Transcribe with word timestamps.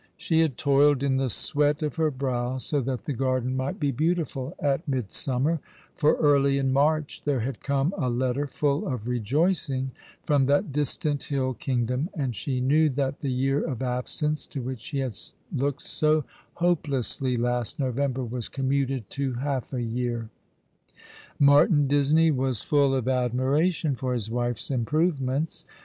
She 0.17 0.39
liad 0.39 0.55
toiled 0.57 1.03
in 1.03 1.17
the 1.17 1.27
sv\'eat 1.29 1.83
of 1.83 1.93
her 1.97 2.09
brow 2.09 2.57
so 2.57 2.81
that 2.81 3.03
the 3.03 3.13
garden 3.13 3.55
might 3.55 3.79
be 3.79 3.91
beautiful 3.91 4.55
at 4.59 4.87
mid 4.87 5.11
summer: 5.11 5.59
for 5.93 6.15
early 6.15 6.57
in 6.57 6.73
March 6.73 7.21
there 7.23 7.41
had 7.41 7.61
come 7.61 7.93
a 7.95 8.09
letter 8.09 8.47
full 8.47 8.87
of 8.87 9.07
rejoicing 9.07 9.91
from 10.23 10.45
that 10.47 10.71
distant 10.71 11.25
hill 11.25 11.53
kingdom, 11.53 12.09
and 12.15 12.35
she 12.35 12.59
knew 12.61 12.89
that 12.89 13.19
the 13.19 13.29
year 13.31 13.63
of 13.63 13.83
absence 13.83 14.47
to 14.47 14.59
which 14.59 14.81
she 14.81 14.97
had 15.01 15.15
looked 15.55 15.83
so 15.83 16.23
hopelessly 16.55 17.37
last 17.37 17.79
November 17.79 18.23
was 18.25 18.49
commuted 18.49 19.07
to 19.11 19.33
half 19.33 19.71
a 19.71 19.83
year. 19.83 20.29
Martin 21.37 21.87
Disney 21.87 22.31
was 22.31 22.61
full 22.61 22.95
of 22.95 23.07
admiration 23.07 23.93
for 23.95 24.13
his 24.15 24.31
wife's 24.31 24.71
improvements. 24.71 25.63